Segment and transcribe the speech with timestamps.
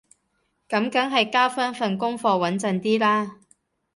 [0.67, 3.35] 噉梗係交返份功課穩陣啲啦